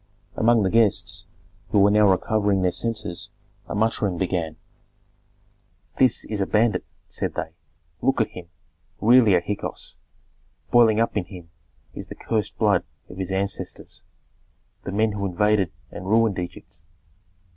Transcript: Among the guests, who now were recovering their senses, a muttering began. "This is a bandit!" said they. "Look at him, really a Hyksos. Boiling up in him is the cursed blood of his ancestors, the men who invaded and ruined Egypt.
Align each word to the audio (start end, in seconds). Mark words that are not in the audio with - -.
Among 0.35 0.63
the 0.63 0.71
guests, 0.71 1.27
who 1.69 1.87
now 1.91 2.05
were 2.07 2.13
recovering 2.13 2.63
their 2.63 2.71
senses, 2.71 3.29
a 3.67 3.75
muttering 3.75 4.17
began. 4.17 4.55
"This 5.99 6.25
is 6.25 6.41
a 6.41 6.47
bandit!" 6.47 6.83
said 7.07 7.35
they. 7.35 7.51
"Look 8.01 8.19
at 8.19 8.29
him, 8.31 8.47
really 8.99 9.35
a 9.35 9.41
Hyksos. 9.41 9.97
Boiling 10.71 10.99
up 10.99 11.15
in 11.15 11.25
him 11.25 11.51
is 11.93 12.07
the 12.07 12.15
cursed 12.15 12.57
blood 12.57 12.83
of 13.11 13.17
his 13.19 13.29
ancestors, 13.29 14.01
the 14.85 14.91
men 14.91 15.11
who 15.11 15.27
invaded 15.27 15.71
and 15.91 16.07
ruined 16.07 16.39
Egypt. 16.39 16.79